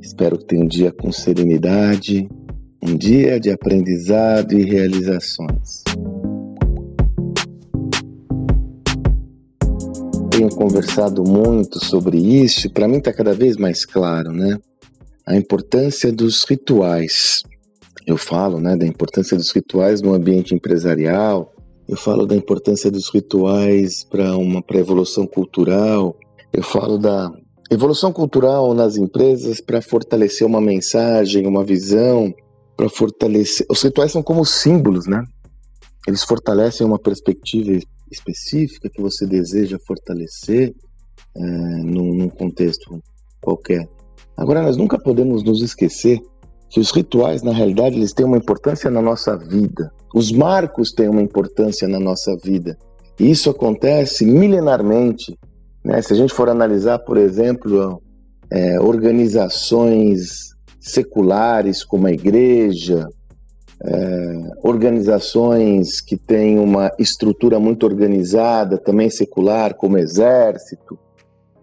Espero 0.00 0.38
que 0.38 0.44
tenha 0.46 0.64
um 0.64 0.68
dia 0.68 0.92
com 0.92 1.10
serenidade, 1.10 2.28
um 2.82 2.96
dia 2.96 3.40
de 3.40 3.50
aprendizado 3.50 4.52
e 4.52 4.64
realizações. 4.64 5.82
Tenho 10.30 10.48
conversado 10.50 11.22
muito 11.22 11.84
sobre 11.84 12.18
isso 12.18 12.66
e 12.66 12.70
para 12.70 12.88
mim 12.88 12.98
está 12.98 13.12
cada 13.12 13.32
vez 13.32 13.56
mais 13.56 13.84
claro, 13.84 14.32
né? 14.32 14.58
A 15.26 15.36
importância 15.36 16.12
dos 16.12 16.44
rituais. 16.44 17.42
Eu 18.06 18.16
falo, 18.16 18.60
né, 18.60 18.76
da 18.76 18.86
importância 18.86 19.36
dos 19.36 19.50
rituais 19.52 20.02
no 20.02 20.14
ambiente 20.14 20.54
empresarial. 20.54 21.54
Eu 21.88 21.96
falo 21.96 22.26
da 22.26 22.34
importância 22.34 22.90
dos 22.90 23.08
rituais 23.08 24.04
para 24.04 24.36
uma 24.36 24.62
para 24.62 24.78
evolução 24.78 25.26
cultural. 25.26 26.16
Eu 26.52 26.62
falo 26.62 26.98
da 26.98 27.32
evolução 27.70 28.12
cultural 28.12 28.74
nas 28.74 28.96
empresas 28.96 29.60
para 29.60 29.80
fortalecer 29.80 30.46
uma 30.46 30.60
mensagem, 30.60 31.46
uma 31.46 31.64
visão, 31.64 32.34
para 32.76 32.88
fortalecer. 32.88 33.66
Os 33.70 33.82
rituais 33.82 34.12
são 34.12 34.22
como 34.22 34.44
símbolos, 34.44 35.06
né? 35.06 35.22
Eles 36.06 36.24
fortalecem 36.24 36.86
uma 36.86 36.98
perspectiva 36.98 37.78
específica 38.10 38.90
que 38.90 39.00
você 39.00 39.26
deseja 39.26 39.78
fortalecer 39.86 40.74
é, 41.36 41.40
num, 41.40 42.14
num 42.14 42.28
contexto 42.28 43.00
qualquer. 43.40 43.88
Agora, 44.36 44.62
nós 44.62 44.76
nunca 44.76 44.98
podemos 44.98 45.44
nos 45.44 45.62
esquecer 45.62 46.20
que 46.70 46.80
os 46.80 46.90
rituais, 46.90 47.42
na 47.42 47.52
realidade, 47.52 47.96
eles 47.96 48.12
têm 48.12 48.24
uma 48.24 48.38
importância 48.38 48.90
na 48.90 49.02
nossa 49.02 49.36
vida. 49.36 49.92
Os 50.14 50.32
marcos 50.32 50.92
têm 50.92 51.08
uma 51.08 51.22
importância 51.22 51.86
na 51.86 52.00
nossa 52.00 52.36
vida. 52.42 52.76
E 53.18 53.30
isso 53.30 53.50
acontece 53.50 54.24
milenarmente. 54.24 55.36
Né? 55.84 56.00
Se 56.02 56.12
a 56.12 56.16
gente 56.16 56.34
for 56.34 56.48
analisar, 56.48 56.98
por 57.00 57.16
exemplo, 57.16 58.02
é, 58.50 58.80
organizações 58.80 60.50
seculares 60.78 61.84
como 61.84 62.06
a 62.06 62.12
igreja, 62.12 63.08
é, 63.82 64.50
organizações 64.62 66.00
que 66.00 66.16
têm 66.16 66.58
uma 66.58 66.90
estrutura 66.98 67.58
muito 67.58 67.86
organizada, 67.86 68.76
também 68.76 69.08
secular, 69.08 69.74
como 69.74 69.96
exército, 69.98 70.98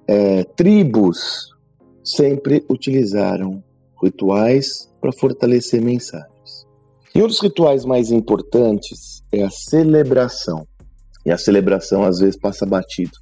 é, 0.07 0.43
tribos, 0.43 1.49
sempre 2.03 2.65
utilizaram 2.69 3.61
rituais 4.01 4.89
para 5.01 5.11
fortalecer 5.11 5.81
mensagens. 5.81 6.65
E 7.13 7.21
um 7.21 7.27
dos 7.27 7.41
rituais 7.41 7.83
mais 7.83 8.11
importantes 8.11 9.21
é 9.31 9.43
a 9.43 9.49
celebração. 9.49 10.67
E 11.25 11.31
a 11.31 11.37
celebração 11.37 12.03
às 12.03 12.19
vezes 12.19 12.37
passa 12.37 12.65
batido. 12.65 13.17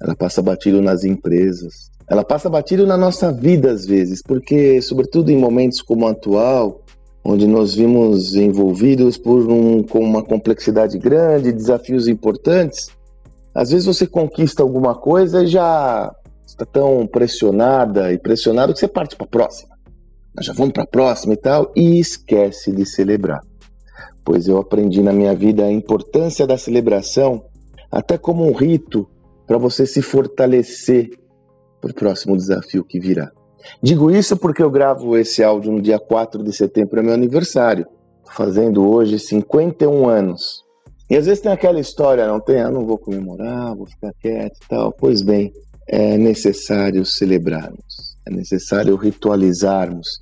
Ela 0.00 0.16
passa 0.16 0.40
batido 0.40 0.80
nas 0.80 1.04
empresas, 1.04 1.90
ela 2.08 2.24
passa 2.24 2.50
batido 2.50 2.86
na 2.86 2.96
nossa 2.96 3.30
vida 3.30 3.70
às 3.70 3.86
vezes, 3.86 4.20
porque, 4.20 4.82
sobretudo 4.82 5.30
em 5.30 5.38
momentos 5.38 5.80
como 5.80 6.06
o 6.06 6.08
atual, 6.08 6.80
onde 7.24 7.46
nós 7.46 7.74
vimos 7.74 8.34
envolvidos 8.34 9.16
por 9.16 9.48
um, 9.48 9.82
com 9.82 10.00
uma 10.00 10.22
complexidade 10.22 10.98
grande, 10.98 11.52
desafios 11.52 12.08
importantes, 12.08 12.88
às 13.54 13.70
vezes 13.70 13.86
você 13.86 14.06
conquista 14.06 14.62
alguma 14.62 14.94
coisa 14.94 15.44
e 15.44 15.46
já 15.46 16.10
está 16.46 16.64
tão 16.64 17.06
pressionada 17.06 18.12
e 18.12 18.18
pressionado 18.18 18.72
que 18.72 18.80
você 18.80 18.88
parte 18.88 19.14
para 19.14 19.26
a 19.26 19.30
próxima. 19.30 19.70
Nós 20.34 20.46
já 20.46 20.52
vamos 20.52 20.72
para 20.72 20.84
a 20.84 20.88
próxima 20.88 21.34
e 21.34 21.36
tal, 21.36 21.70
e 21.76 22.00
esquece 22.00 22.72
de 22.72 22.86
celebrar. 22.86 23.40
Pois 24.24 24.48
eu 24.48 24.58
aprendi 24.58 25.02
na 25.02 25.12
minha 25.12 25.34
vida 25.34 25.64
a 25.64 25.70
importância 25.70 26.46
da 26.46 26.56
celebração, 26.56 27.44
até 27.90 28.16
como 28.16 28.44
um 28.46 28.52
rito 28.52 29.08
para 29.50 29.58
você 29.58 29.84
se 29.84 30.00
fortalecer 30.00 31.10
para 31.80 31.90
o 31.90 31.94
próximo 31.94 32.36
desafio 32.36 32.84
que 32.84 33.00
virá. 33.00 33.32
Digo 33.82 34.08
isso 34.08 34.36
porque 34.36 34.62
eu 34.62 34.70
gravo 34.70 35.16
esse 35.16 35.42
áudio 35.42 35.72
no 35.72 35.82
dia 35.82 35.98
4 35.98 36.44
de 36.44 36.52
setembro, 36.52 37.00
é 37.00 37.02
meu 37.02 37.12
aniversário. 37.12 37.84
Tô 38.24 38.30
fazendo 38.30 38.88
hoje 38.88 39.18
51 39.18 40.08
anos. 40.08 40.62
E 41.10 41.16
às 41.16 41.26
vezes 41.26 41.42
tem 41.42 41.50
aquela 41.50 41.80
história, 41.80 42.28
não 42.28 42.38
tem? 42.38 42.60
Ah, 42.60 42.70
não 42.70 42.86
vou 42.86 42.96
comemorar, 42.96 43.74
vou 43.74 43.86
ficar 43.86 44.12
quieto 44.20 44.56
e 44.56 44.68
tal. 44.68 44.92
Pois 44.92 45.20
bem, 45.20 45.52
é 45.88 46.16
necessário 46.16 47.04
celebrarmos, 47.04 48.16
é 48.28 48.30
necessário 48.32 48.94
ritualizarmos. 48.94 50.20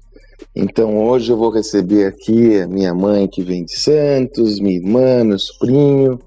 Então 0.57 1.07
hoje 1.07 1.31
eu 1.31 1.37
vou 1.37 1.51
receber 1.51 2.07
aqui 2.07 2.63
a 2.63 2.67
minha 2.67 2.95
mãe 2.95 3.29
que 3.29 3.43
vem 3.43 3.63
de 3.63 3.79
Santos, 3.79 4.59
minha 4.59 4.77
irmã, 4.77 5.23
meu 5.23 5.39
sobrinho, 5.39 6.19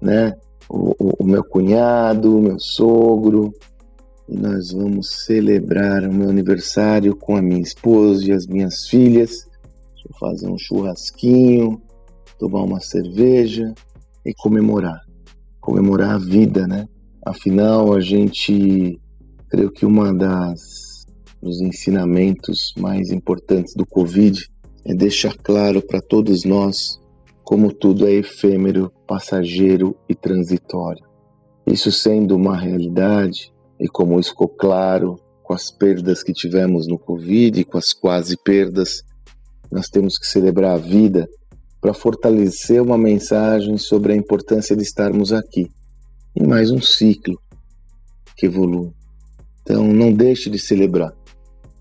né? 0.00 0.34
O, 0.70 0.94
o, 0.98 1.12
o 1.18 1.24
meu 1.24 1.42
cunhado, 1.42 2.38
meu 2.38 2.58
sogro, 2.60 3.52
e 4.28 4.36
nós 4.36 4.70
vamos 4.70 5.24
celebrar 5.24 6.04
o 6.04 6.14
meu 6.14 6.30
aniversário 6.30 7.16
com 7.16 7.36
a 7.36 7.42
minha 7.42 7.60
esposa 7.60 8.28
e 8.28 8.32
as 8.32 8.46
minhas 8.46 8.86
filhas. 8.86 9.48
Vou 10.08 10.30
fazer 10.30 10.48
um 10.48 10.56
churrasquinho, 10.56 11.82
tomar 12.38 12.62
uma 12.62 12.80
cerveja 12.80 13.74
e 14.24 14.32
comemorar. 14.34 15.00
Comemorar 15.60 16.14
a 16.14 16.18
vida, 16.18 16.66
né? 16.66 16.88
Afinal, 17.26 17.92
a 17.92 18.00
gente, 18.00 19.00
creio 19.48 19.70
que 19.72 19.84
uma 19.84 20.14
das 20.14 21.00
dos 21.42 21.60
ensinamentos 21.60 22.74
mais 22.78 23.10
importantes 23.10 23.74
do 23.74 23.86
Covid 23.86 24.46
é 24.84 24.94
deixar 24.94 25.34
claro 25.36 25.80
para 25.80 26.00
todos 26.00 26.44
nós 26.44 26.99
como 27.50 27.72
tudo 27.74 28.06
é 28.06 28.12
efêmero, 28.12 28.92
passageiro 29.08 29.96
e 30.08 30.14
transitório. 30.14 31.04
Isso 31.66 31.90
sendo 31.90 32.36
uma 32.36 32.56
realidade, 32.56 33.52
e 33.80 33.88
como 33.88 34.20
isso 34.20 34.30
ficou 34.30 34.46
claro 34.46 35.16
com 35.42 35.52
as 35.52 35.68
perdas 35.68 36.22
que 36.22 36.32
tivemos 36.32 36.86
no 36.86 36.96
Covid, 36.96 37.64
com 37.64 37.76
as 37.76 37.92
quase 37.92 38.36
perdas, 38.44 39.02
nós 39.68 39.88
temos 39.88 40.16
que 40.16 40.28
celebrar 40.28 40.76
a 40.76 40.78
vida 40.78 41.28
para 41.80 41.92
fortalecer 41.92 42.80
uma 42.80 42.96
mensagem 42.96 43.76
sobre 43.78 44.12
a 44.12 44.16
importância 44.16 44.76
de 44.76 44.84
estarmos 44.84 45.32
aqui 45.32 45.68
em 46.36 46.46
mais 46.46 46.70
um 46.70 46.80
ciclo 46.80 47.36
que 48.36 48.46
evolui. 48.46 48.92
Então 49.62 49.92
não 49.92 50.12
deixe 50.12 50.48
de 50.48 50.58
celebrar. 50.60 51.12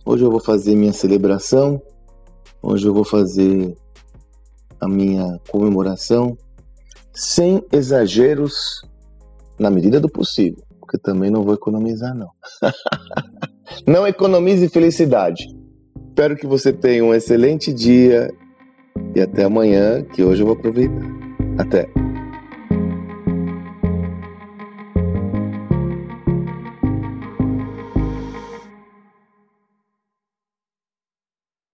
Hoje 0.04 0.24
eu 0.24 0.32
vou 0.32 0.40
fazer 0.42 0.76
minha 0.76 0.94
celebração, 0.94 1.80
hoje 2.60 2.88
eu 2.88 2.94
vou 2.96 3.06
fazer 3.06 3.78
a 4.82 4.88
minha 4.88 5.40
comemoração 5.50 6.38
sem 7.14 7.64
exageros 7.72 8.82
na 9.60 9.70
medida 9.70 10.00
do 10.00 10.10
possível 10.10 10.64
porque 10.90 10.98
também 10.98 11.30
não 11.30 11.44
vou 11.44 11.54
economizar, 11.54 12.16
não. 12.16 12.32
não 13.86 14.08
economize 14.08 14.68
felicidade. 14.70 15.46
Espero 16.08 16.36
que 16.36 16.48
você 16.48 16.74
tenha 16.74 17.06
um 17.06 17.14
excelente 17.14 17.72
dia 17.72 18.28
e 19.16 19.22
até 19.22 19.44
amanhã, 19.44 20.04
que 20.04 20.24
hoje 20.24 20.42
eu 20.42 20.48
vou 20.48 20.56
aproveitar. 20.56 21.06
Até! 21.60 21.99